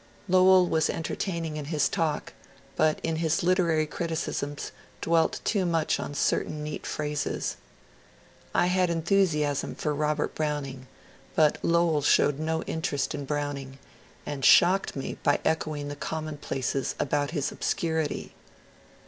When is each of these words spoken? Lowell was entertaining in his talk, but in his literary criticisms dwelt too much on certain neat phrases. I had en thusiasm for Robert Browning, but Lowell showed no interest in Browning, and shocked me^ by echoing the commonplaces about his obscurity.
Lowell 0.27 0.65
was 0.67 0.89
entertaining 0.89 1.57
in 1.57 1.65
his 1.65 1.87
talk, 1.87 2.33
but 2.75 2.99
in 3.03 3.17
his 3.17 3.43
literary 3.43 3.85
criticisms 3.85 4.71
dwelt 4.99 5.39
too 5.43 5.63
much 5.63 5.99
on 5.99 6.15
certain 6.15 6.63
neat 6.63 6.87
phrases. 6.87 7.57
I 8.51 8.65
had 8.65 8.89
en 8.89 9.03
thusiasm 9.03 9.75
for 9.77 9.93
Robert 9.93 10.33
Browning, 10.33 10.87
but 11.35 11.59
Lowell 11.63 12.01
showed 12.01 12.39
no 12.39 12.63
interest 12.63 13.13
in 13.13 13.25
Browning, 13.25 13.77
and 14.25 14.43
shocked 14.43 14.95
me^ 14.97 15.17
by 15.21 15.39
echoing 15.45 15.87
the 15.89 15.95
commonplaces 15.95 16.95
about 16.99 17.29
his 17.29 17.51
obscurity. 17.51 18.33